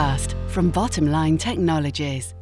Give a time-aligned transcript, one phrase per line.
[0.00, 2.32] Podcast from Bottomline Technologies.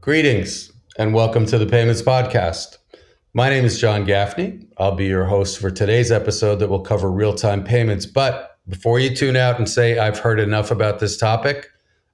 [0.00, 2.78] Greetings and welcome to the Payments Podcast.
[3.34, 4.68] My name is John Gaffney.
[4.78, 8.06] I'll be your host for today's episode that will cover real time payments.
[8.06, 11.68] But before you tune out and say, I've heard enough about this topic,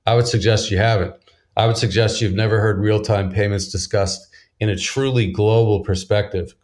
[0.06, 1.14] I would suggest you haven't.
[1.58, 4.26] I would suggest you've never heard real time payments discussed
[4.58, 6.54] in a truly global perspective.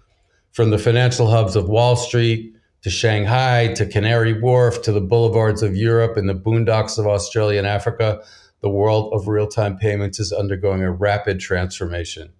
[0.52, 5.62] From the financial hubs of Wall Street to Shanghai to Canary Wharf to the boulevards
[5.62, 8.22] of Europe and the boondocks of Australia and Africa,
[8.60, 12.32] the world of real time payments is undergoing a rapid transformation.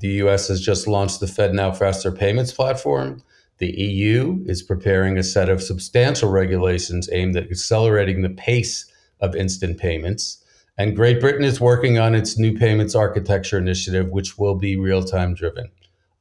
[0.00, 3.22] The US has just launched the FedNow Faster Payments platform.
[3.58, 8.90] The EU is preparing a set of substantial regulations aimed at accelerating the pace
[9.20, 10.42] of instant payments.
[10.78, 15.02] And Great Britain is working on its new payments architecture initiative, which will be real
[15.02, 15.70] time driven.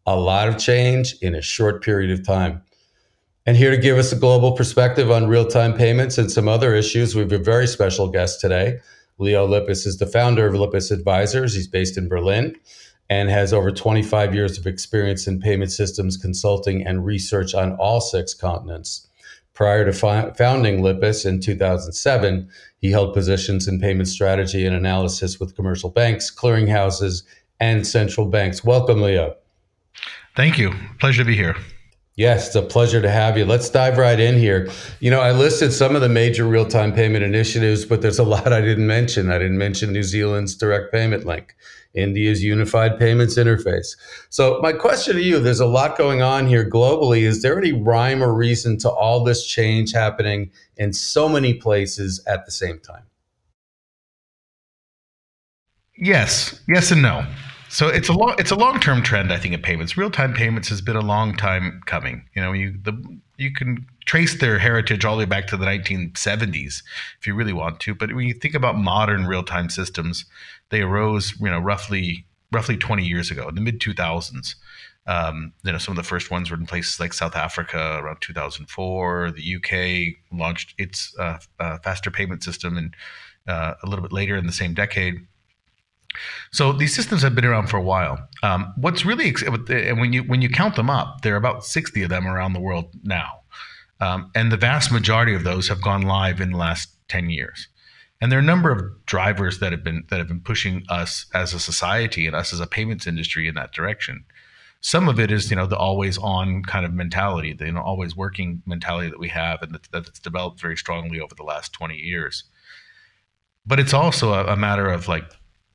[0.05, 2.64] A lot of change in a short period of time.
[3.47, 6.75] And here to give us a global perspective on real time payments and some other
[6.75, 8.79] issues, we have a very special guest today.
[9.19, 11.55] Leo Lipis is the founder of Lipis Advisors.
[11.55, 12.57] He's based in Berlin
[13.09, 18.01] and has over 25 years of experience in payment systems consulting and research on all
[18.01, 19.07] six continents.
[19.53, 25.39] Prior to fi- founding Lipis in 2007, he held positions in payment strategy and analysis
[25.39, 27.23] with commercial banks, clearinghouses,
[27.61, 28.65] and central banks.
[28.65, 29.37] Welcome, Leo.
[30.35, 30.73] Thank you.
[30.99, 31.55] Pleasure to be here.
[32.17, 33.45] Yes, it's a pleasure to have you.
[33.45, 34.71] Let's dive right in here.
[34.99, 38.23] You know, I listed some of the major real time payment initiatives, but there's a
[38.35, 39.29] lot I didn't mention.
[39.31, 41.55] I didn't mention New Zealand's direct payment link.
[41.93, 43.95] India's unified payments interface.
[44.29, 47.21] So, my question to you there's a lot going on here globally.
[47.21, 52.23] Is there any rhyme or reason to all this change happening in so many places
[52.25, 53.03] at the same time?
[55.95, 57.27] Yes, yes, and no.
[57.77, 59.95] So it's a long it's a long term trend, I think, in payments.
[59.95, 62.27] Real time payments has been a long time coming.
[62.33, 65.67] You know, you the you can trace their heritage all the way back to the
[65.67, 66.82] 1970s
[67.20, 67.93] if you really want to.
[67.93, 70.26] But when you think about modern real time systems,
[70.71, 74.55] they arose, you know, roughly roughly 20 years ago, in the mid 2000s.
[75.05, 78.21] Um, you know, some of the first ones were in places like South Africa around
[78.21, 79.33] 2004.
[79.33, 82.95] The UK launched its uh, uh, faster payment system, and
[83.48, 85.27] uh, a little bit later in the same decade.
[86.51, 88.17] So these systems have been around for a while.
[88.43, 89.33] Um, what's really
[89.69, 92.53] and when you when you count them up, there are about 60 of them around
[92.53, 93.41] the world now,
[93.99, 97.67] um, and the vast majority of those have gone live in the last 10 years.
[98.19, 101.27] And there are a number of drivers that have been that have been pushing us
[101.33, 104.25] as a society and us as a payments industry in that direction.
[104.79, 107.81] Some of it is, you know, the always on kind of mentality, the you know,
[107.81, 111.73] always working mentality that we have and that, that's developed very strongly over the last
[111.73, 112.43] 20 years.
[113.65, 115.25] But it's also a, a matter of like,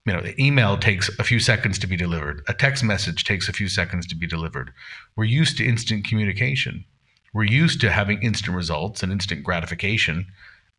[0.04, 2.42] you know, the email takes a few seconds to be delivered.
[2.48, 4.72] A text message takes a few seconds to be delivered.
[5.16, 6.84] We're used to instant communication.
[7.32, 10.26] We're used to having instant results and instant gratification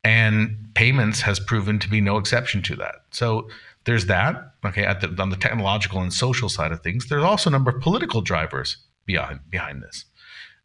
[0.04, 2.96] and payments has proven to be no exception to that.
[3.12, 3.50] So
[3.86, 4.54] there's that.
[4.66, 7.72] Okay, at the, on the technological and social side of things, there's also a number
[7.72, 10.06] of political drivers behind behind this,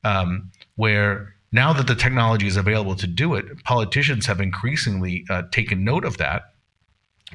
[0.04, 5.42] um, where now that the technology is available to do it, politicians have increasingly uh,
[5.50, 6.54] taken note of that,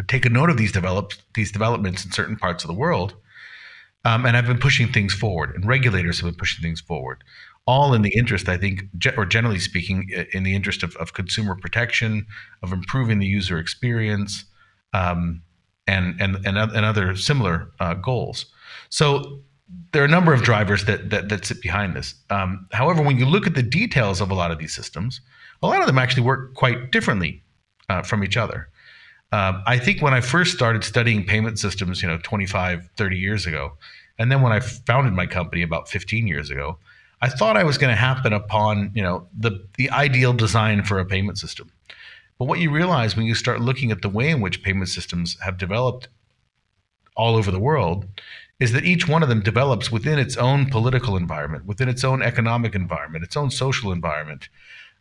[0.08, 3.16] taken note of these developed these developments in certain parts of the world,
[4.06, 5.54] um, and have been pushing things forward.
[5.56, 7.24] And regulators have been pushing things forward
[7.66, 8.84] all in the interest, I think,
[9.16, 12.26] or generally speaking, in the interest of, of consumer protection,
[12.62, 14.46] of improving the user experience,
[14.94, 15.42] um,
[15.88, 18.46] and, and, and, and other similar uh, goals.
[18.90, 19.42] So
[19.92, 22.16] there are a number of drivers that, that, that sit behind this.
[22.30, 25.22] Um, however, when you look at the details of a lot of these systems,
[25.62, 27.44] a lot of them actually work quite differently
[27.90, 28.70] uh, from each other.
[29.34, 33.48] Um, I think when I first started studying payment systems, you know, 25, 30 years
[33.48, 33.74] ago,
[34.20, 36.78] and then when I founded my company about 15 years ago,
[37.20, 41.00] I thought I was going to happen upon, you know, the the ideal design for
[41.00, 41.72] a payment system.
[42.38, 45.36] But what you realize when you start looking at the way in which payment systems
[45.42, 46.10] have developed
[47.16, 48.06] all over the world
[48.60, 52.22] is that each one of them develops within its own political environment, within its own
[52.22, 54.48] economic environment, its own social environment,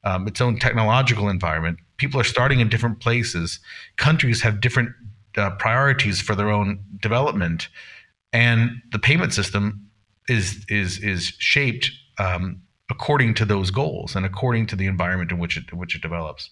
[0.05, 1.79] um, its own technological environment.
[2.03, 3.61] People are starting in different places.
[3.97, 4.91] Countries have different
[5.37, 7.69] uh, priorities for their own development,
[8.33, 9.89] and the payment system
[10.29, 12.61] is is is shaped um,
[12.91, 16.03] according to those goals and according to the environment in which it in which it
[16.03, 16.51] develops.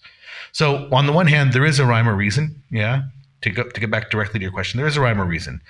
[0.52, 3.02] So on the one hand, there is a rhyme or reason, yeah.
[3.42, 5.62] To go, to get back directly to your question, there is a rhyme or reason.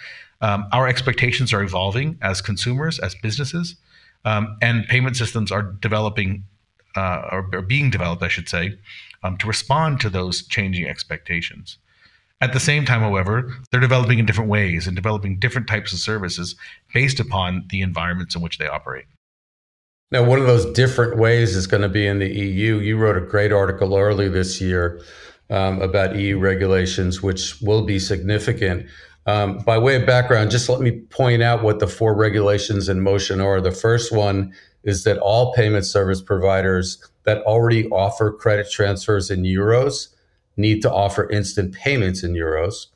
[0.43, 3.77] Um, our expectations are evolving as consumers, as businesses,
[4.27, 6.45] um, and payment systems are developing
[6.97, 8.79] uh, or, or, being developed, I should say,
[9.23, 11.79] um, to respond to those changing expectations.
[12.41, 15.99] At the same time, however, they're developing in different ways and developing different types of
[15.99, 16.57] services
[16.95, 19.05] based upon the environments in which they operate.
[20.11, 22.79] Now, one of those different ways is going to be in the EU.
[22.79, 25.01] You wrote a great article early this year
[25.51, 28.87] um, about EU regulations, which will be significant.
[29.27, 33.01] Um, by way of background, just let me point out what the four regulations in
[33.01, 33.61] motion are.
[33.61, 39.43] The first one is that all payment service providers that already offer credit transfers in
[39.43, 40.09] euros
[40.57, 42.87] need to offer instant payments in euros.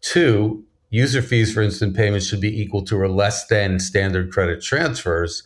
[0.00, 4.62] Two, user fees for instant payments should be equal to or less than standard credit
[4.62, 5.42] transfers.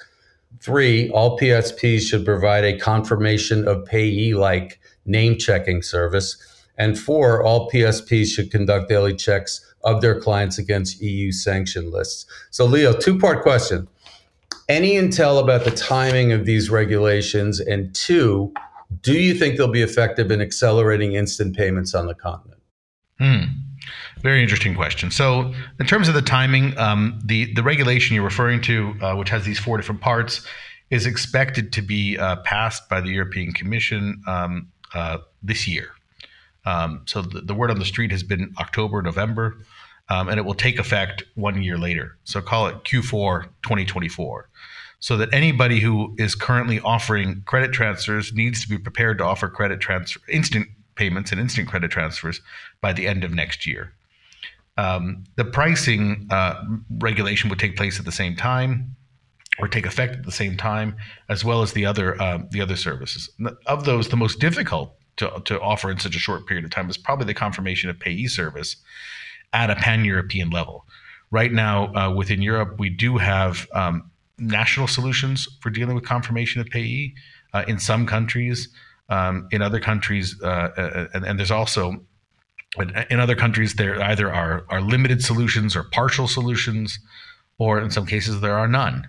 [0.60, 6.36] Three, all PSPs should provide a confirmation of payee like name checking service.
[6.76, 12.26] And four, all PSPs should conduct daily checks of their clients against EU sanction lists.
[12.50, 13.88] So, Leo, two part question.
[14.70, 17.58] Any intel about the timing of these regulations?
[17.58, 18.55] And two,
[19.02, 22.61] do you think they'll be effective in accelerating instant payments on the continent?
[23.19, 23.40] Hmm.
[24.20, 25.11] Very interesting question.
[25.11, 29.28] So, in terms of the timing, um, the the regulation you're referring to, uh, which
[29.31, 30.46] has these four different parts,
[30.90, 35.88] is expected to be uh, passed by the European Commission um, uh, this year.
[36.64, 39.56] Um, so, the, the, word on the street has been October, November,
[40.11, 42.17] um, and it will take effect one year later.
[42.22, 44.50] So, call it Q4 2024.
[45.00, 49.49] So that anybody who is currently offering credit transfers needs to be prepared to offer
[49.49, 52.43] credit transfer instant payments and instant credit transfers
[52.82, 53.94] by the end of next year.
[54.76, 56.62] Um, the pricing uh,
[56.99, 58.94] regulation would take place at the same time
[59.58, 60.97] or take effect at the same time,
[61.29, 63.31] as well as the other uh, the other services.
[63.67, 66.88] Of those, the most difficult to, to offer in such a short period of time
[66.88, 68.76] is probably the confirmation of payee service
[69.53, 70.87] at a pan European level.
[71.31, 76.60] Right now, uh, within Europe, we do have um, national solutions for dealing with confirmation
[76.60, 77.14] of payee.
[77.52, 78.69] Uh, in some countries,
[79.08, 82.04] um, in other countries, uh, uh, and, and there's also
[82.78, 87.00] in other countries, there either are, are limited solutions or partial solutions,
[87.58, 89.08] or in some cases, there are none.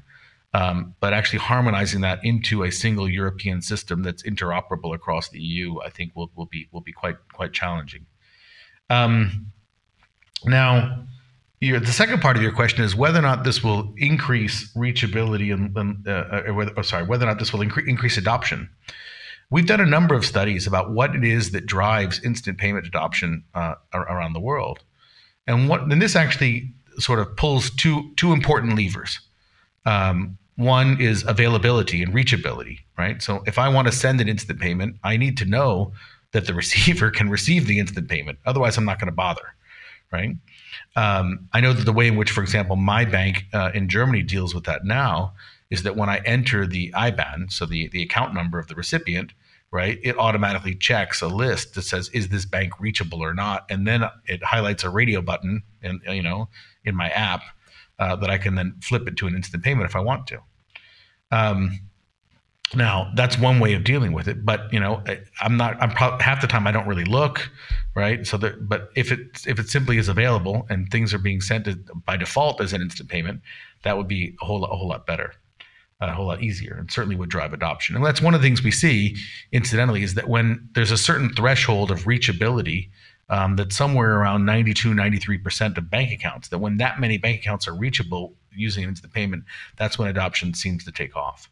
[0.54, 5.80] Um, but actually harmonizing that into a single European system that's interoperable across the EU,
[5.80, 8.06] I think will, will be will be quite quite challenging.
[8.90, 9.54] Um,
[10.44, 11.06] now,
[11.62, 15.54] your, the second part of your question is whether or not this will increase reachability
[15.54, 16.12] and, and uh,
[16.50, 18.68] uh whether, oh, sorry, whether or not this will incre- increase adoption.
[19.52, 23.44] We've done a number of studies about what it is that drives instant payment adoption
[23.54, 24.80] uh, around the world,
[25.46, 29.20] and what this actually sort of pulls two two important levers.
[29.86, 33.22] Um, one is availability and reachability, right?
[33.22, 35.92] So if I want to send an instant payment, I need to know
[36.32, 38.40] that the receiver can receive the instant payment.
[38.46, 39.54] Otherwise, I'm not going to bother,
[40.12, 40.36] right?
[40.96, 44.24] Um, I know that the way in which, for example, my bank uh, in Germany
[44.24, 45.34] deals with that now
[45.70, 49.34] is that when I enter the IBAN, so the, the account number of the recipient,
[49.72, 53.66] right, it automatically checks a list that says, is this bank reachable or not?
[53.70, 56.50] And then it highlights a radio button and, you know,
[56.84, 57.42] in my app
[57.98, 60.40] uh, that I can then flip it to an instant payment if I want to.
[61.32, 61.80] Um,
[62.76, 65.04] now that's one way of dealing with it, but you know,
[65.42, 65.82] I'm not.
[65.82, 67.50] I'm pro- half the time I don't really look,
[67.96, 68.26] right?
[68.26, 71.68] So that, but if it if it simply is available and things are being sent
[72.06, 73.42] by default as an instant payment,
[73.84, 75.34] that would be a whole a whole lot better
[76.10, 77.96] a whole lot easier and certainly would drive adoption.
[77.96, 79.16] And that's one of the things we see,
[79.52, 82.90] incidentally, is that when there's a certain threshold of reachability,
[83.30, 87.68] um, that's somewhere around 92, 93% of bank accounts, that when that many bank accounts
[87.68, 89.44] are reachable using instant payment,
[89.78, 91.50] that's when adoption seems to take off.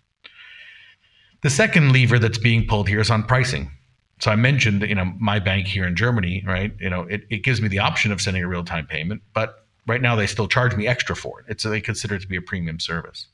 [1.42, 3.72] The second lever that's being pulled here is on pricing.
[4.20, 6.74] So I mentioned, you know, my bank here in Germany, right?
[6.80, 10.02] You know, it, it gives me the option of sending a real-time payment, but right
[10.02, 11.46] now they still charge me extra for it.
[11.48, 13.28] It's they consider it to be a premium service.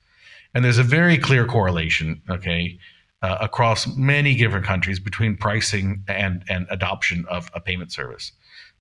[0.53, 2.77] And there's a very clear correlation, okay,
[3.23, 8.31] uh, across many different countries between pricing and, and adoption of a payment service.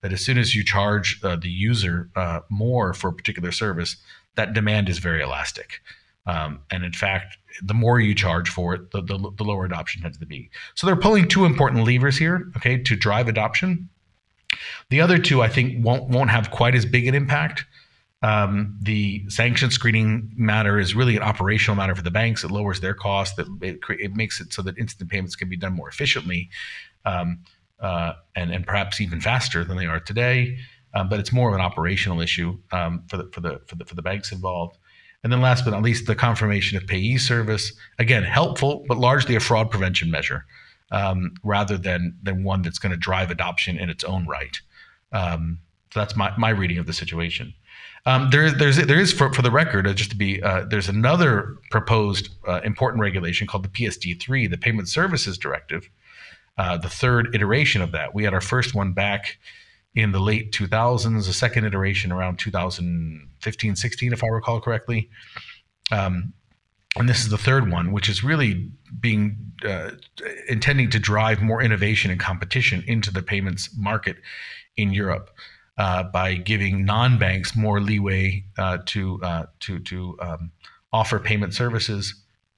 [0.02, 3.96] That as soon as you charge uh, the user uh, more for a particular service,
[4.34, 5.80] that demand is very elastic.
[6.26, 10.02] Um, and in fact, the more you charge for it, the, the, the, lower adoption
[10.02, 10.50] tends to be.
[10.75, 13.88] So they're pulling two important levers here, okay, to drive adoption.
[14.90, 17.64] The other two, I think, won't won't have quite as big an impact.
[18.23, 22.42] Um, the sanction screening matter is really an operational matter for the banks.
[22.42, 23.38] It lowers their cost.
[23.38, 26.49] It, it, it makes it so that instant payments can be done more efficiently
[27.04, 27.40] um,
[27.80, 30.56] uh, and, and perhaps even faster than they are today.
[30.94, 33.84] Um, but it's more of an operational issue um, for, the, for, the, for, the,
[33.84, 34.78] for the banks involved.
[35.24, 37.72] And then last but not least, the confirmation of payee service.
[37.98, 40.44] Again, helpful, but largely a fraud prevention measure
[40.90, 44.60] um, rather than, than one that's going to drive adoption in its own right.
[45.12, 45.58] Um,
[45.92, 47.54] so that's my, my reading of the situation.
[48.06, 50.90] Um, there, there's, there is for, for the record, uh, just to be, uh, there's
[50.90, 55.88] another proposed uh, important regulation called the PSD3, the Payment Services Directive,
[56.58, 58.14] uh, the third iteration of that.
[58.14, 59.38] We had our first one back
[59.94, 65.08] in the late 2000s, a second iteration around 2015, 16, if I recall correctly.
[65.92, 66.32] Um,
[66.96, 68.70] and this is the third one, which is really
[69.00, 69.90] being uh,
[70.48, 74.16] intending to drive more innovation and competition into the payments market
[74.76, 75.30] in Europe
[75.78, 80.52] uh, by giving non-banks more leeway uh, to uh, to to um,
[80.92, 82.14] offer payment services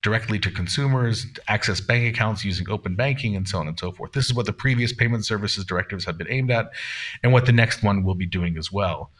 [0.06, 4.12] directly to consumers, access bank accounts using open banking, and so on and so forth.
[4.12, 6.70] This is what the previous payment services directives have been aimed at,
[7.24, 9.10] and what the next one will be doing as well.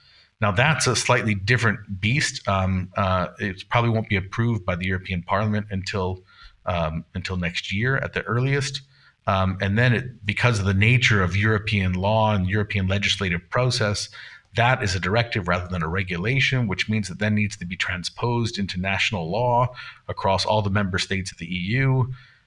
[0.40, 2.47] Now, that's a slightly different beast.
[2.47, 6.23] Um, uh, it probably won't be approved by the European Parliament until
[6.66, 8.83] um, until next year at the earliest.
[9.26, 14.09] Um, and then, it, because of the nature of European law and European legislative process,
[14.56, 17.76] that is a directive rather than a regulation, which means that then needs to be
[17.76, 19.75] transposed into national law
[20.08, 22.04] across all the member states of the EU,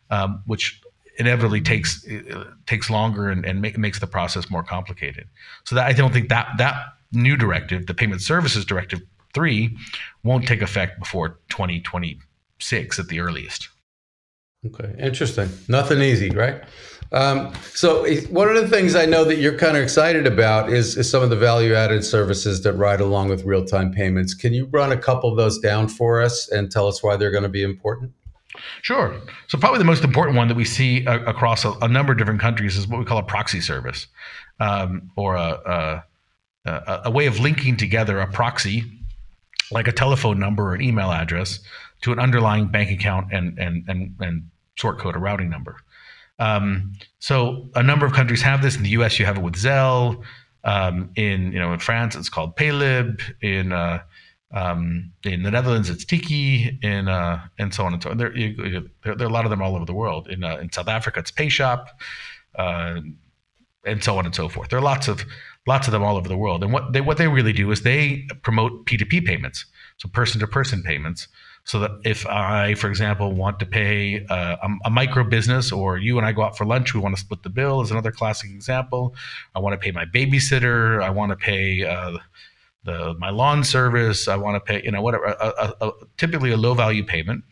[0.10, 0.82] um, which
[1.18, 5.28] inevitably takes uh, takes longer and, and make, makes the process more complicated.
[5.66, 9.02] So that I don't think that that new directive, the Payment Services Directive
[9.34, 9.78] 3,
[10.24, 13.70] won't take effect before 2026 at the earliest.
[14.66, 15.50] Okay, interesting.
[15.70, 16.62] Nothing easy, right?
[17.12, 20.98] Um, so, one of the things I know that you're kind of excited about is,
[20.98, 24.34] is some of the value added services that ride along with real time payments.
[24.34, 27.32] Can you run a couple of those down for us and tell us why they're
[27.32, 28.12] going to be important?
[28.82, 29.16] Sure.
[29.48, 32.18] So, probably the most important one that we see uh, across a, a, number of
[32.18, 34.08] different countries is what we call a proxy service
[34.60, 36.04] um, or a
[36.66, 38.84] a, a way of linking together a proxy,
[39.72, 41.60] like a telephone number or an email address,
[42.02, 45.78] to an underlying bank account and and and, and sort code, a routing number.
[46.40, 48.76] Um, so a number of countries have this.
[48.76, 50.24] In the U.S., you have it with Zelle.
[50.64, 53.22] Um, in you know in France, it's called Paylib.
[53.42, 54.02] In uh,
[54.52, 58.18] um, in the Netherlands, it's Tikkie, In uh, and so on and so on.
[58.18, 60.28] There, you, there, there, are a lot of them all over the world.
[60.28, 61.86] In uh, in South Africa, it's PayShap,
[62.56, 63.00] uh,
[63.86, 64.70] and so on and so forth.
[64.70, 65.24] There are lots of
[65.68, 66.64] lots of them all over the world.
[66.64, 69.66] And what they what they really do is they promote P2P payments,
[69.98, 71.28] so person to person payments.
[71.70, 76.00] So that if I, for example, want to pay uh, a, a, micro business, or
[76.00, 77.82] you and I go out for lunch, we want to split the bill.
[77.82, 79.14] Is another classic example.
[79.54, 81.00] I want to pay my babysitter.
[81.00, 82.18] I want to pay uh,
[82.86, 84.28] the my lawn service.
[84.28, 85.26] I want to pay, you know, whatever.
[85.26, 87.44] A, a, typically a low value payment.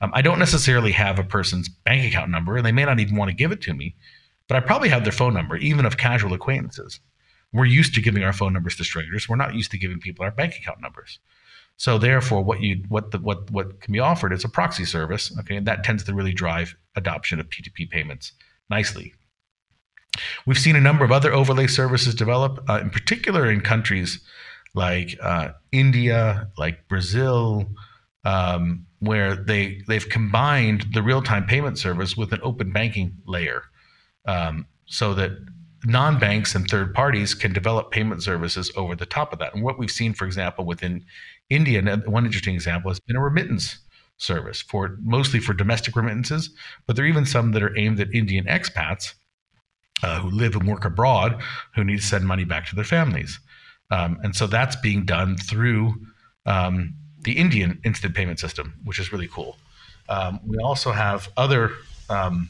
[0.00, 3.14] Um, I don't necessarily have a person's bank account number, and they may not even
[3.14, 3.94] want to give it to me,
[4.48, 6.98] but I probably have their phone number, even of casual acquaintances.
[7.52, 9.28] We're used to giving our phone numbers to strangers.
[9.28, 11.18] We're not used to giving people our bank account numbers.
[11.78, 15.36] So therefore, what you what the what what can be offered is a proxy service.
[15.40, 18.32] Okay, and that tends to really drive adoption of P2P payments
[18.70, 19.12] nicely.
[20.46, 24.20] We've seen a number of other overlay services develop, uh, in particular in countries
[24.74, 27.66] like uh, India, like Brazil,
[28.24, 33.64] um, where they they've combined the real time payment service with an open banking layer,
[34.26, 35.32] um, so that
[35.84, 39.54] non-banks and third parties can develop payment services over the top of that.
[39.54, 41.04] And what we've seen, for example, within
[41.50, 43.78] India, one interesting example has been a remittance
[44.18, 46.50] service for mostly for domestic remittances,
[46.86, 49.14] but there are even some that are aimed at Indian expats
[50.02, 51.40] uh, who live and work abroad
[51.74, 53.38] who need to send money back to their families.
[53.90, 55.94] Um, and so that's being done through
[56.44, 59.56] um, the Indian instant payment system, which is really cool.
[60.08, 61.72] Um, we also have other
[62.08, 62.48] um,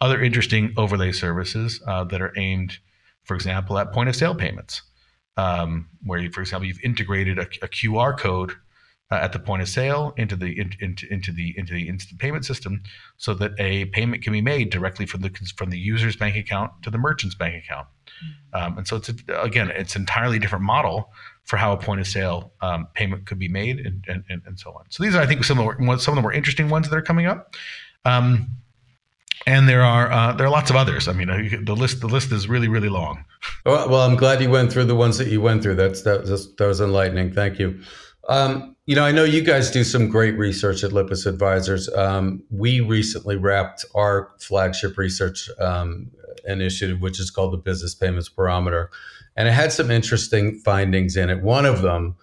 [0.00, 2.78] other interesting overlay services uh, that are aimed,
[3.24, 4.82] for example, at point of sale payments,
[5.36, 8.52] um, where, you, for example, you've integrated a, a QR code
[9.10, 12.18] uh, at the point of sale into the in, into, into the into the instant
[12.18, 12.82] payment system,
[13.16, 16.72] so that a payment can be made directly from the from the user's bank account
[16.82, 17.86] to the merchant's bank account.
[18.06, 18.64] Mm-hmm.
[18.66, 21.12] Um, and so it's a, again, it's an entirely different model
[21.44, 24.70] for how a point of sale um, payment could be made, and, and, and so
[24.70, 24.84] on.
[24.88, 26.96] So these are, I think, some of the, some of the more interesting ones that
[26.96, 27.54] are coming up.
[28.04, 28.48] Um,
[29.46, 31.08] and there are uh, there are lots of others.
[31.08, 33.24] I mean, uh, the list the list is really really long.
[33.64, 35.76] Well, I'm glad you went through the ones that you went through.
[35.76, 37.32] That's that was, that was enlightening.
[37.32, 37.80] Thank you.
[38.28, 41.92] Um, you know, I know you guys do some great research at Lipis Advisors.
[41.94, 46.10] Um, we recently wrapped our flagship research um,
[46.46, 48.90] initiative, which is called the Business Payments Barometer,
[49.36, 51.42] and it had some interesting findings in it.
[51.42, 52.16] One of them.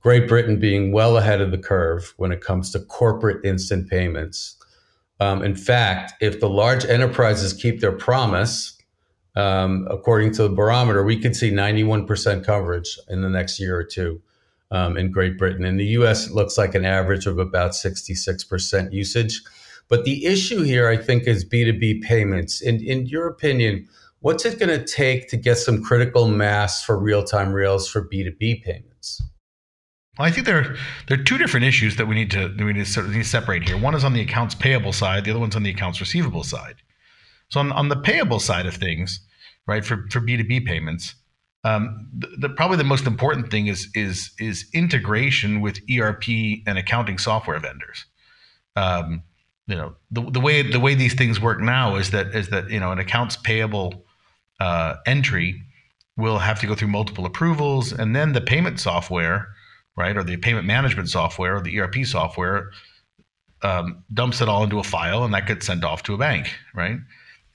[0.00, 4.56] Great Britain being well ahead of the curve when it comes to corporate instant payments
[5.20, 8.76] um, in fact, if the large enterprises keep their promise,
[9.34, 13.84] um, according to the barometer, we could see 91% coverage in the next year or
[13.84, 14.20] two
[14.70, 15.64] um, in Great Britain.
[15.64, 19.42] In the US, it looks like an average of about 66% usage.
[19.88, 22.60] But the issue here, I think, is B2B payments.
[22.60, 23.88] In, in your opinion,
[24.20, 28.02] what's it going to take to get some critical mass for real time rails for
[28.02, 29.22] B2B payments?
[30.18, 30.76] Well, I think there are,
[31.08, 33.64] there are two different issues that we need to we need to, need to separate
[33.64, 33.78] here.
[33.78, 35.24] One is on the accounts payable side.
[35.24, 36.76] The other one's on the accounts receivable side.
[37.50, 39.20] So on, on the payable side of things,
[39.66, 41.14] right, for for B two B payments,
[41.64, 46.24] um, the, the, probably the most important thing is is is integration with ERP
[46.66, 48.06] and accounting software vendors.
[48.76, 49.22] um,
[49.66, 52.70] you know the, the way the way these things work now is that is that
[52.70, 54.04] you know an accounts payable
[54.60, 55.62] uh, entry
[56.16, 59.48] will have to go through multiple approvals, and then the payment software,
[59.96, 62.70] right, or the payment management software or the ERP software
[63.62, 66.48] um, dumps it all into a file, and that gets sent off to a bank,
[66.74, 66.98] right?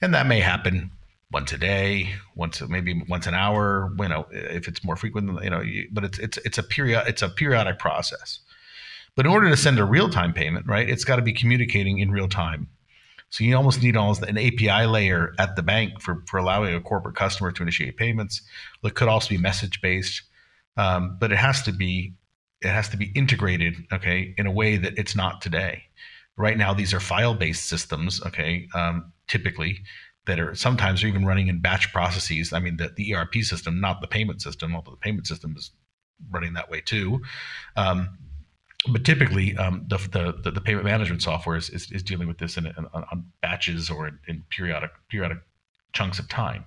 [0.00, 0.90] And that may happen
[1.32, 3.92] once a day, once maybe once an hour.
[3.98, 7.04] You know, if it's more frequent, you know, you, but it's it's it's a period
[7.06, 8.40] it's a periodic process.
[9.14, 11.98] But in order to send a real time payment, right, it's got to be communicating
[11.98, 12.68] in real time.
[13.30, 16.80] So you almost need almost an API layer at the bank for, for allowing a
[16.82, 18.42] corporate customer to initiate payments.
[18.82, 20.22] It could also be message based,
[20.76, 22.12] um, but it has to be
[22.64, 25.84] it has to be integrated, okay, in a way that it's not today.
[26.36, 29.82] Right now, these are file based systems, okay, um, typically
[30.26, 32.52] that are sometimes are even running in batch processes.
[32.52, 35.72] I mean, the, the ERP system, not the payment system, although the payment system is
[36.30, 37.22] running that way too.
[37.76, 38.18] Um,
[38.88, 39.96] but typically, um, the,
[40.42, 43.90] the, the payment management software is, is, is dealing with this in, in, on batches
[43.90, 45.38] or in, in, periodic periodic
[45.92, 46.64] chunks of time.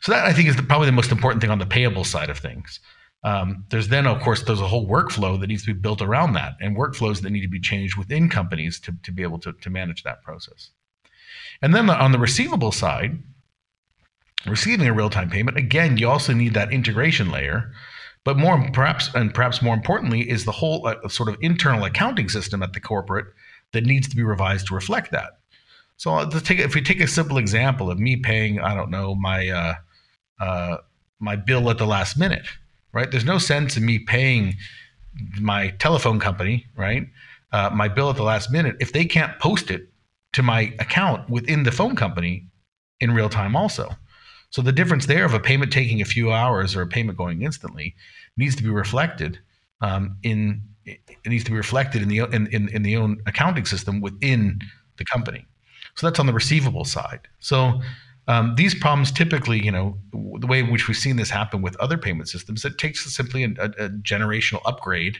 [0.00, 2.30] So that I think is the, probably the most important thing on the payable side
[2.30, 2.78] of things.
[3.24, 6.32] Um, there's then, of course, there's a whole workflow that needs to be built around
[6.32, 9.52] that, and workflows that need to be changed within companies to, to be able to,
[9.52, 10.70] to manage that process.
[11.60, 13.22] And then on the receivable side,
[14.46, 17.72] receiving a real time payment, again, you also need that integration layer
[18.24, 22.28] but more perhaps, and perhaps more importantly, is the whole uh, sort of internal accounting
[22.28, 23.26] system at the corporate
[23.72, 25.38] that needs to be revised to reflect that.
[25.96, 29.14] So uh, take, if we take a simple example of me paying, I don't know,
[29.14, 29.74] my uh,
[30.40, 30.76] uh,
[31.18, 32.46] my bill at the last minute,
[32.92, 33.10] right?
[33.10, 34.54] There's no sense in me paying
[35.40, 37.06] my telephone company, right,
[37.52, 39.88] uh, my bill at the last minute if they can't post it
[40.32, 42.46] to my account within the phone company
[43.00, 43.90] in real time also.
[44.50, 47.42] So the difference there of a payment taking a few hours or a payment going
[47.42, 47.94] instantly
[48.36, 49.38] needs to be reflected
[49.80, 53.64] um, in it needs to be reflected in the in, in, in the own accounting
[53.64, 54.60] system within
[54.96, 55.46] the company.
[55.94, 57.28] So that's on the receivable side.
[57.38, 57.80] So
[58.28, 61.76] um, these problems typically, you know, the way in which we've seen this happen with
[61.76, 65.18] other payment systems, it takes simply a, a generational upgrade,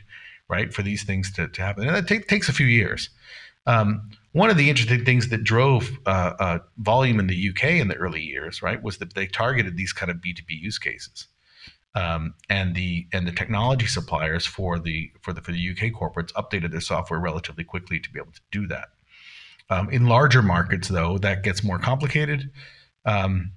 [0.48, 3.10] right, for these things to, to happen, and it take, takes a few years.
[3.66, 7.88] Um, one of the interesting things that drove uh, uh, volume in the UK in
[7.88, 11.28] the early years, right, was that they targeted these kind of B2B use cases.
[11.94, 16.32] Um, and the and the technology suppliers for the for the for the UK corporates
[16.32, 18.88] updated their software relatively quickly to be able to do that.
[19.68, 22.50] Um, in larger markets, though, that gets more complicated,
[23.04, 23.52] um,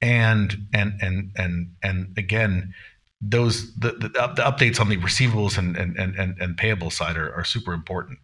[0.00, 2.74] and and and and and again,
[3.20, 7.32] those the, the, the updates on the receivables and and and and payable side are,
[7.34, 8.18] are super important.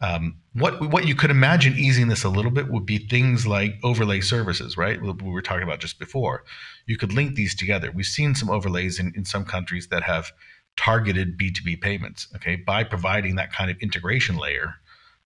[0.00, 3.76] Um, what what you could imagine easing this a little bit would be things like
[3.82, 5.00] overlay services, right?
[5.00, 6.44] We were talking about just before.
[6.86, 7.90] You could link these together.
[7.90, 10.32] We've seen some overlays in, in some countries that have
[10.76, 14.74] targeted B2B payments, okay, by providing that kind of integration layer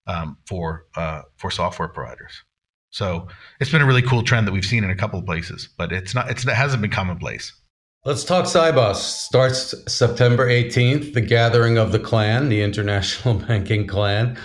[0.07, 2.43] um, for uh, for software providers.
[2.91, 3.27] So
[3.59, 5.91] it's been a really cool trend that we've seen in a couple of places, but
[5.91, 7.53] it's not it's, it hasn't been commonplace.
[8.03, 8.95] Let's talk Sibos.
[8.95, 14.37] Starts September 18th, the gathering of the clan, the International Banking Clan.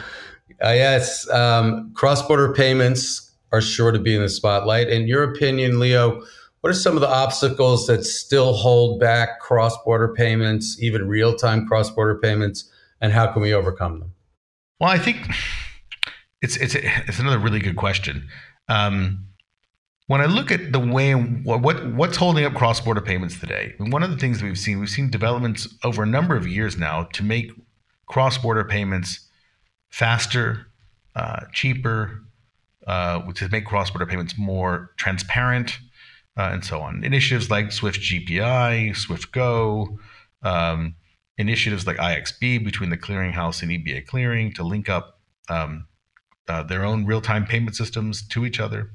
[0.62, 4.88] Uh, yes, um, cross-border payments are sure to be in the spotlight.
[4.88, 6.22] In your opinion, Leo,
[6.60, 12.18] what are some of the obstacles that still hold back cross-border payments, even real-time cross-border
[12.18, 14.12] payments, and how can we overcome them?
[14.80, 15.18] Well, I think
[16.46, 16.74] it's it's
[17.08, 18.28] it's another really good question.
[18.68, 19.26] Um,
[20.06, 24.10] when I look at the way what what's holding up cross-border payments today, one of
[24.10, 27.24] the things that we've seen, we've seen developments over a number of years now to
[27.24, 27.50] make
[28.06, 29.28] cross-border payments
[29.90, 30.68] faster,
[31.16, 32.22] uh, cheaper,
[32.86, 35.78] uh, to make cross-border payments more transparent,
[36.36, 37.02] uh, and so on.
[37.02, 39.98] Initiatives like Swift GPI, Swift Go,
[40.44, 40.94] um,
[41.38, 45.86] initiatives like IXB between the clearinghouse and EBA clearing to link up um,
[46.48, 48.90] uh, their own real-time payment systems to each other.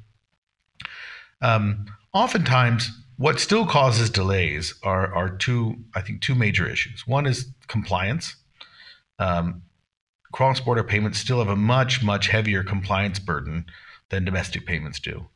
[1.42, 7.06] Um, oftentimes, what still causes delays are, are two, I think, two major issues.
[7.06, 8.36] One is compliance.
[9.20, 9.64] Um,
[10.32, 13.66] cross-border payments still have a much much heavier compliance burden
[14.10, 15.28] than domestic payments do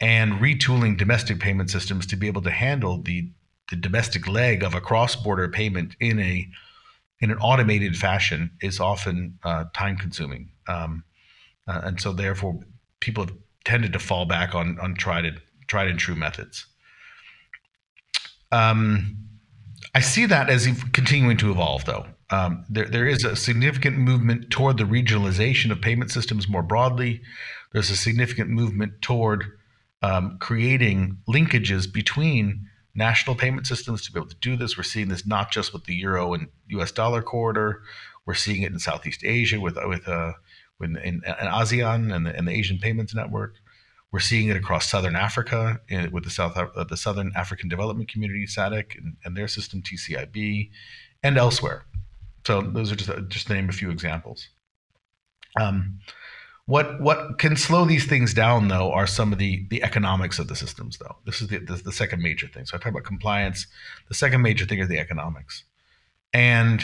[0.00, 3.30] and retooling domestic payment systems to be able to handle the,
[3.70, 6.48] the domestic leg of a cross-border payment in a
[7.20, 11.02] in an automated fashion is often uh, time consuming um,
[11.68, 12.58] uh, and so therefore
[13.00, 16.66] people have tended to fall back on on tried and tried and true methods
[18.50, 19.16] um,
[19.94, 24.50] I see that as continuing to evolve though um, there, there is a significant movement
[24.50, 27.22] toward the regionalization of payment systems more broadly.
[27.72, 29.44] There's a significant movement toward
[30.02, 34.76] um, creating linkages between national payment systems to be able to do this.
[34.76, 37.82] We're seeing this not just with the euro and US dollar corridor.
[38.26, 40.32] We're seeing it in Southeast Asia with with uh,
[40.80, 43.54] in, in, in ASEAN and the, and the Asian Payments Network.
[44.10, 48.08] We're seeing it across Southern Africa in, with the South uh, the Southern African Development
[48.08, 50.70] Community (SADC) and, and, their system TCIB,
[51.22, 51.84] and elsewhere.
[52.46, 54.48] So those are just just to name a few examples.
[55.60, 55.98] Um,
[56.64, 60.48] what what can slow these things down though are some of the the economics of
[60.48, 61.16] the systems though.
[61.26, 62.64] This is the, the, the second major thing.
[62.64, 63.66] So I talk about compliance.
[64.08, 65.64] The second major thing is the economics,
[66.32, 66.82] and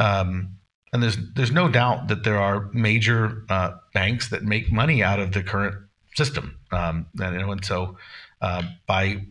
[0.00, 0.58] um,
[0.92, 5.20] and there's there's no doubt that there are major uh, banks that make money out
[5.20, 5.76] of the current
[6.14, 6.58] system.
[6.72, 7.96] Um, and, you know, and so
[8.40, 9.22] uh, by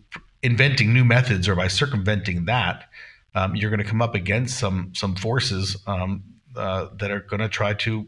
[0.43, 2.85] inventing new methods or by circumventing that,
[3.33, 6.23] um, you're going to come up against some some forces um,
[6.55, 8.07] uh, that are going to try to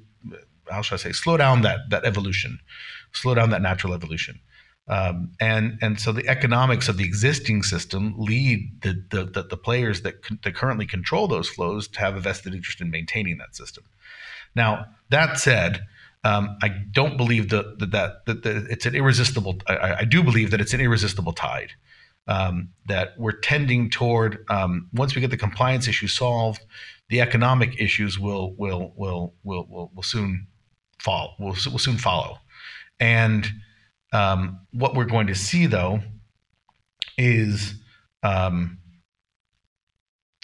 [0.69, 2.59] how should I say slow down that that evolution,
[3.11, 4.39] slow down that natural evolution.
[4.89, 9.57] Um, and and so the economics of the existing system lead the the, the, the
[9.57, 13.55] players that, that currently control those flows to have a vested interest in maintaining that
[13.55, 13.83] system.
[14.55, 15.85] Now that said,
[16.23, 19.59] um, I don't believe that that, that, that, that it's an irresistible.
[19.67, 21.71] I, I, do believe that it's an irresistible tide.
[22.29, 26.61] Um, that we're tending toward um, once we get the compliance issue solved,
[27.09, 30.47] the economic issues will will will will will, will soon
[30.99, 31.35] fall.
[31.39, 32.39] Will will soon follow,
[32.99, 33.47] and
[34.13, 35.99] um, what we're going to see though
[37.17, 37.73] is
[38.23, 38.77] um,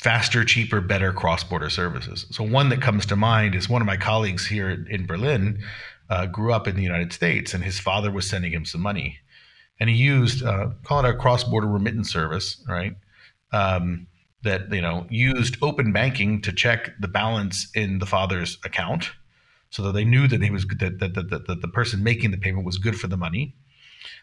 [0.03, 2.25] faster, cheaper, better cross-border services.
[2.31, 5.63] So one that comes to mind is one of my colleagues here in Berlin
[6.09, 9.19] uh, grew up in the United States, and his father was sending him some money,
[9.79, 12.95] and he used uh, call it a cross-border remittance service, right?
[13.51, 14.07] Um,
[14.43, 19.11] that you know used open banking to check the balance in the father's account,
[19.73, 22.37] so that they knew that he was that that, that, that the person making the
[22.37, 23.55] payment was good for the money.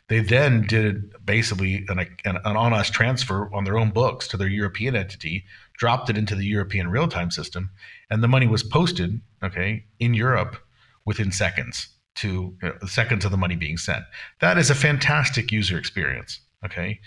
[0.09, 4.37] They then did basically an, an, an on us transfer on their own books to
[4.37, 5.45] their European entity,
[5.77, 7.71] dropped it into the European real time system,
[8.11, 10.57] and the money was posted, okay, in Europe
[11.05, 14.05] within seconds to you know, seconds of the money being sent.
[14.41, 17.01] That is a fantastic user experience, okay.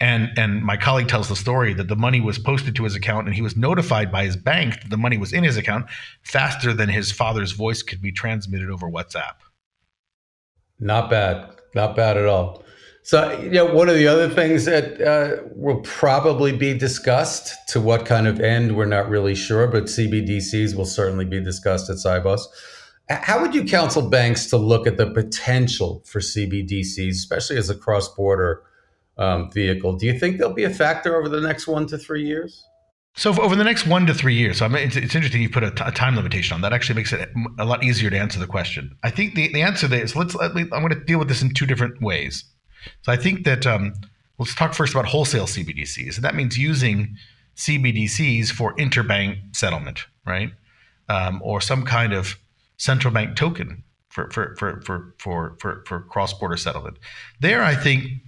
[0.00, 3.26] And and my colleague tells the story that the money was posted to his account
[3.26, 5.86] and he was notified by his bank that the money was in his account
[6.22, 9.34] faster than his father's voice could be transmitted over WhatsApp.
[10.78, 11.50] Not bad.
[11.74, 12.64] Not bad at all.
[13.02, 17.80] So, you know, one of the other things that uh, will probably be discussed to
[17.80, 21.96] what kind of end, we're not really sure, but CBDCs will certainly be discussed at
[21.96, 22.42] Sibos.
[23.08, 27.74] How would you counsel banks to look at the potential for CBDCs, especially as a
[27.74, 28.62] cross border
[29.20, 29.92] um, vehicle?
[29.92, 32.64] Do you think they'll be a factor over the next one to three years?
[33.16, 35.50] So over the next one to three years, so I mean, it's, it's interesting you
[35.50, 36.72] put a, t- a time limitation on that.
[36.72, 37.28] Actually, makes it
[37.58, 38.96] a lot easier to answer the question.
[39.02, 40.34] I think the, the answer there is let's.
[40.34, 42.44] Let me, I'm going to deal with this in two different ways.
[43.02, 43.94] So I think that um,
[44.38, 47.16] let's talk first about wholesale CBDCs, and that means using
[47.56, 50.52] CBDCs for interbank settlement, right,
[51.08, 52.38] um, or some kind of
[52.78, 56.96] central bank token for for for for for for, for cross border settlement.
[57.40, 58.22] There, I think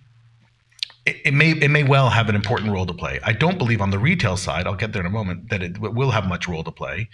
[1.06, 3.18] it, may it may well have an important role to play.
[3.24, 4.66] I don't believe on the retail side.
[4.66, 7.08] I'll get there in a moment that it will have much role to play,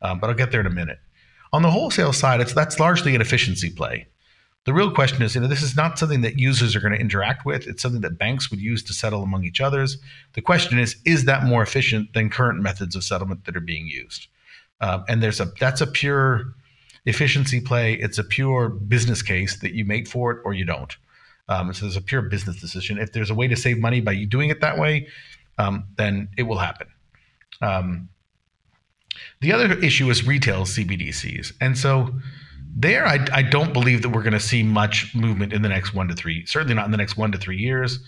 [0.00, 0.98] um, but I'll get there in a minute.
[1.52, 4.06] On the wholesale side, it's that's largely an efficiency play.
[4.64, 7.00] The real question is, you know, this is not something that users are going to
[7.00, 7.66] interact with.
[7.66, 9.98] It's something that banks would use to settle among each others.
[10.34, 13.88] The question is, is that more efficient than current methods of settlement that are being
[13.88, 14.28] used?
[14.80, 16.54] Um, and there's a that's a pure
[17.06, 17.94] efficiency play.
[17.94, 20.96] It's a pure business case that you make for it or you don't.
[21.52, 22.98] Um, so there's a pure business decision.
[22.98, 25.08] If there's a way to save money by you doing it that way,
[25.58, 26.88] um, then it will happen.
[27.60, 28.08] Um,
[29.40, 32.14] the other issue is retail CBDCs, and so
[32.74, 35.92] there, I, I don't believe that we're going to see much movement in the next
[35.92, 37.98] one to three, certainly not in the next one to three years,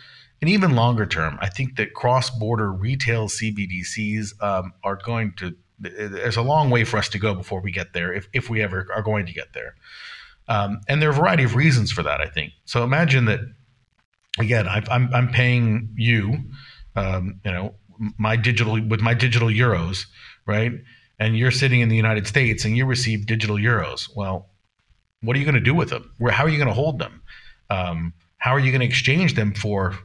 [0.40, 1.38] and even longer term.
[1.42, 5.54] I think that cross-border retail CBDCs um, are going to.
[5.80, 8.62] There's a long way for us to go before we get there, if if we
[8.62, 9.74] ever are going to get there.
[10.48, 12.52] Um, and there are a variety of reasons for that, I think.
[12.64, 13.40] So imagine that,
[14.38, 16.36] again, i am I'm, paying you,
[16.96, 17.74] um, you know,
[18.18, 20.04] my digital with my digital euros,
[20.46, 20.72] right?
[21.18, 24.08] And you're sitting in the United States and you receive digital euros.
[24.14, 24.50] Well,
[25.22, 26.12] what are you going to do with them?
[26.18, 27.22] Where, how are you going to hold them?
[27.70, 29.96] Um, how are you going to exchange them for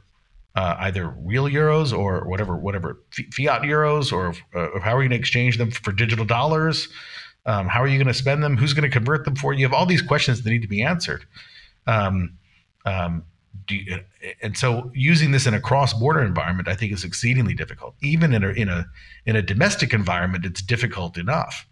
[0.54, 5.08] uh, either real euros or whatever, whatever fiat euros, or, uh, or how are you
[5.08, 6.88] going to exchange them for digital dollars?
[7.46, 8.56] Um, how are you going to spend them?
[8.56, 9.60] Who's going to convert them for you?
[9.60, 11.24] You have all these questions that need to be answered.
[11.86, 12.38] Um,
[12.84, 13.24] um,
[13.68, 14.00] you,
[14.42, 17.94] and so using this in a cross-border environment, I think is exceedingly difficult.
[18.02, 18.86] Even in a in a
[19.26, 21.66] in a domestic environment, it's difficult enough.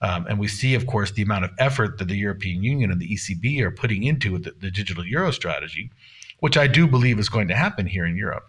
[0.00, 3.00] Um, and we see, of course, the amount of effort that the European Union and
[3.00, 5.90] the ECB are putting into the, the digital euro strategy,
[6.38, 8.48] which I do believe is going to happen here in Europe,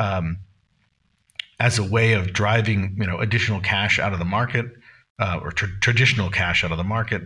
[0.00, 0.38] um,
[1.60, 4.66] as a way of driving you know additional cash out of the market
[5.18, 7.22] uh, or tr- traditional cash out of the market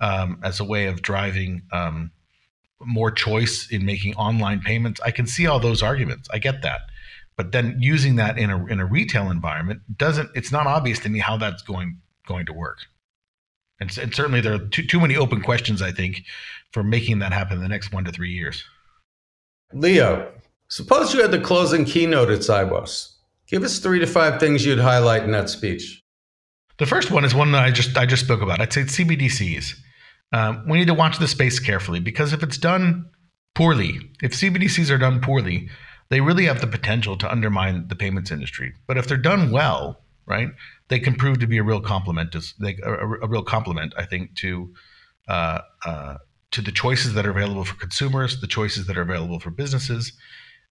[0.00, 2.10] um, as a way of driving um,
[2.80, 5.00] more choice in making online payments.
[5.04, 6.28] I can see all those arguments.
[6.32, 6.80] I get that.
[7.36, 11.10] But then using that in a in a retail environment doesn't it's not obvious to
[11.10, 12.78] me how that's going going to work.
[13.78, 16.22] And, and certainly there are too, too many open questions, I think,
[16.72, 18.64] for making that happen in the next one to three years.
[19.72, 20.32] Leo,
[20.68, 23.12] suppose you had the closing keynote at Sibos.
[23.46, 26.02] Give us three to five things you'd highlight in that speech.
[26.78, 28.60] The first one is one that I just I just spoke about.
[28.60, 29.74] I'd say CBDCs.
[30.32, 33.08] Um, we need to watch the space carefully because if it's done
[33.54, 35.68] poorly, if CBDCs are done poorly,
[36.10, 38.74] they really have the potential to undermine the payments industry.
[38.86, 40.48] But if they're done well, right,
[40.88, 42.32] they can prove to be a real complement.
[42.32, 44.74] To, they, a, a real complement, I think, to
[45.28, 46.16] uh, uh,
[46.52, 50.12] to the choices that are available for consumers, the choices that are available for businesses,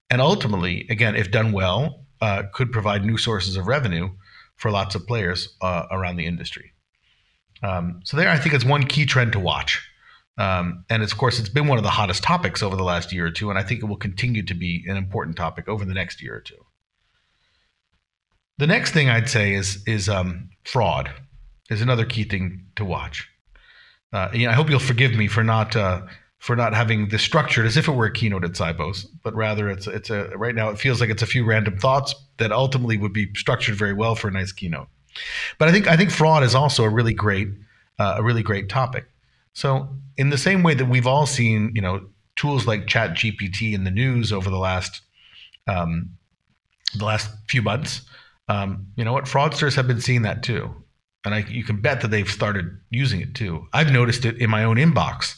[0.09, 4.09] and ultimately, again, if done well, uh, could provide new sources of revenue
[4.55, 6.71] for lots of players uh, around the industry.
[7.63, 9.81] Um, so there, I think is one key trend to watch.
[10.37, 13.25] Um, and of course, it's been one of the hottest topics over the last year
[13.25, 15.93] or two, and I think it will continue to be an important topic over the
[15.93, 16.65] next year or two.
[18.57, 21.11] The next thing I'd say is is um, fraud
[21.69, 23.27] is another key thing to watch.
[24.13, 26.01] Uh, you know, I hope you'll forgive me for not uh,
[26.39, 29.69] for not having this structured as if it were a keynote at Sibos, but rather
[29.69, 32.98] it's it's a right now it feels like it's a few random thoughts that ultimately
[32.98, 34.88] would be structured very well for a nice keynote.
[35.58, 37.50] But I think I think fraud is also a really great
[37.98, 39.06] uh, a really great topic.
[39.54, 43.74] So in the same way that we've all seen, you know, tools like Chat GPT
[43.74, 45.02] in the news over the last
[45.67, 46.12] um,
[46.95, 48.02] the last few months,
[48.50, 50.74] um, you know what, fraudsters have been seeing that too,
[51.24, 53.67] and I, you can bet that they've started using it too.
[53.74, 55.36] I've noticed it in my own inbox,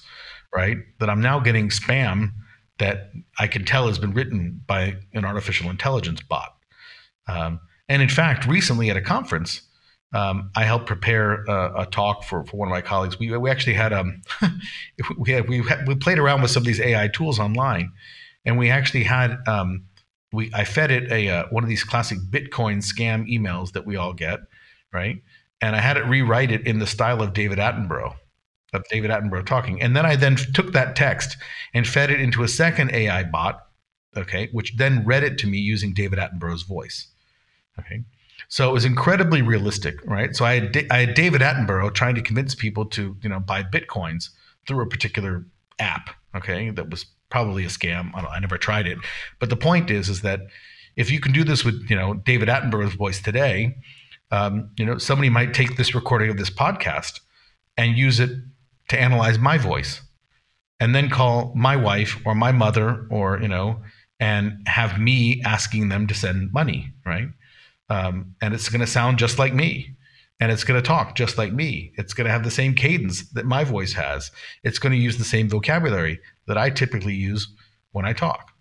[0.53, 0.77] right?
[0.99, 2.31] That I'm now getting spam
[2.79, 6.55] that I can tell has been written by an artificial intelligence bot.
[7.27, 9.61] Um, and in fact, recently at a conference,
[10.13, 13.19] um, I helped prepare a, a, talk for, for one of my colleagues.
[13.19, 14.21] We, we actually had um
[15.17, 17.91] we had, we had, we played around with some of these AI tools online,
[18.45, 19.85] and we actually had um
[20.31, 23.97] we I fed it a uh, one of these classic Bitcoin scam emails that we
[23.97, 24.39] all get,
[24.93, 25.21] right?
[25.61, 28.15] And I had it rewrite it in the style of David Attenborough,
[28.73, 31.37] of David Attenborough talking, and then I then took that text
[31.73, 33.65] and fed it into a second AI bot,
[34.15, 37.07] okay, which then read it to me using David Attenborough's voice,
[37.79, 38.03] okay.
[38.49, 40.35] So it was incredibly realistic, right?
[40.35, 43.63] So I had, I had David Attenborough trying to convince people to, you know, buy
[43.63, 44.29] bitcoins
[44.67, 45.45] through a particular
[45.79, 48.11] app, okay, that was probably a scam.
[48.15, 48.97] I, I never tried it,
[49.39, 50.41] but the point is, is that
[50.95, 53.77] if you can do this with, you know, David Attenborough's voice today,
[54.31, 57.21] um, you know, somebody might take this recording of this podcast
[57.77, 58.31] and use it
[58.89, 60.01] to analyze my voice,
[60.79, 63.81] and then call my wife or my mother or you know,
[64.19, 67.29] and have me asking them to send money, right?
[67.89, 69.95] um, and it's going to sound just like me
[70.39, 71.93] and it's going to talk just like me.
[71.95, 74.31] It's going to have the same cadence that my voice has.
[74.63, 77.47] It's going to use the same vocabulary that i typically use
[77.91, 78.51] when i talk.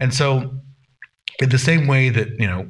[0.00, 0.60] And so
[1.40, 2.68] in the same way that you know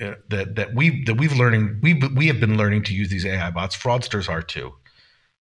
[0.00, 3.24] uh, that that we that we've learning we we have been learning to use these
[3.24, 4.72] ai bots fraudsters are too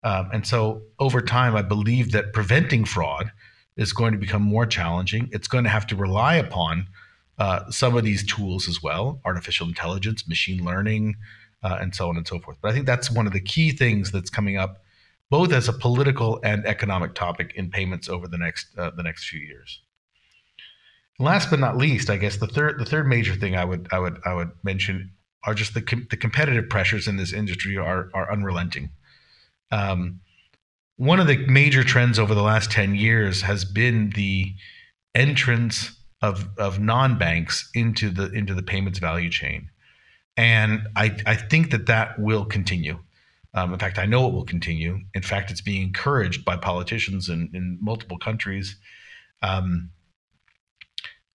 [0.03, 3.31] um, and so over time i believe that preventing fraud
[3.77, 6.87] is going to become more challenging it's going to have to rely upon
[7.39, 11.15] uh, some of these tools as well artificial intelligence, machine learning,
[11.63, 12.57] uh, and so on and so forth.
[12.61, 14.83] But I think that's one of the key things that's coming up,
[15.29, 19.29] both as a political and economic topic in payments over the next uh, the next
[19.29, 19.81] few years.
[21.17, 23.99] last but not least, I guess the third the third major thing I would I
[23.99, 25.11] would I would mention
[25.45, 28.89] are just the com- the competitive pressures in this industry are are unrelenting.
[29.71, 30.21] Um,
[30.97, 34.53] one of the major trends over the last 10 years has been the
[35.15, 39.69] entrance of of non-banks into the into the payments value chain,
[40.35, 42.99] and I I think that that will continue.
[43.53, 44.99] Um, in fact, I know it will continue.
[45.15, 48.75] In fact, it's being encouraged by politicians in, in multiple countries.
[49.41, 49.89] Um,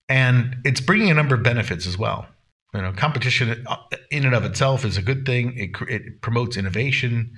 [0.09, 2.27] and it's bringing a number of benefits as well.
[2.73, 3.77] You know, competition uh,
[4.11, 5.57] in and of itself is a good thing.
[5.57, 7.33] It, it promotes innovation.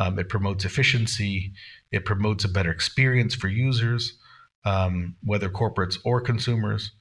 [0.00, 1.52] Um, it promotes efficiency.
[1.92, 4.18] It promotes a better experience for users
[4.64, 6.92] um, whether corporates or consumers.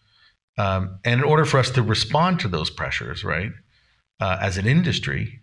[0.58, 3.52] Um, and in order for us to respond to those pressures, right,
[4.20, 5.40] uh, as an industry,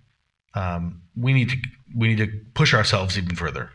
[0.54, 1.56] um, we need to
[1.94, 3.70] we need to push ourselves even further.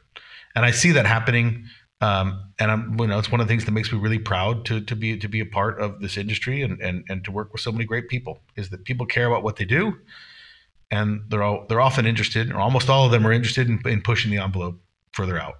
[0.55, 1.65] And I see that happening.
[2.01, 4.65] Um, and I'm, you know, it's one of the things that makes me really proud
[4.65, 7.51] to to be to be a part of this industry and and and to work
[7.51, 8.39] with so many great people.
[8.55, 9.97] Is that people care about what they do,
[10.91, 14.01] and they're all they're often interested, or almost all of them are interested in, in
[14.01, 14.79] pushing the envelope
[15.13, 15.59] further out.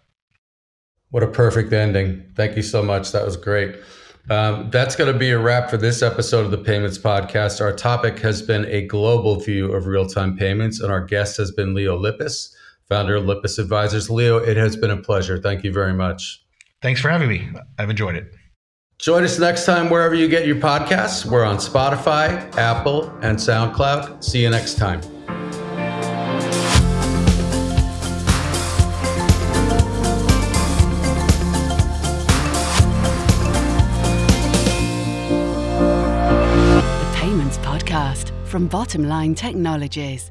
[1.10, 2.24] What a perfect ending.
[2.36, 3.12] Thank you so much.
[3.12, 3.76] That was great.
[4.30, 7.60] Um, that's going to be a wrap for this episode of the Payments Podcast.
[7.60, 11.52] Our topic has been a global view of real time payments, and our guest has
[11.52, 12.54] been Leo Lipis,
[12.88, 14.10] founder of Lipis Advisors.
[14.10, 15.40] Leo, it has been a pleasure.
[15.40, 16.44] Thank you very much.
[16.82, 17.50] Thanks for having me.
[17.78, 18.34] I've enjoyed it.
[19.00, 21.26] Join us next time wherever you get your podcasts.
[21.26, 24.24] We're on Spotify, Apple, and SoundCloud.
[24.24, 25.02] See you next time.
[38.52, 40.30] The Bottom Line Technologies.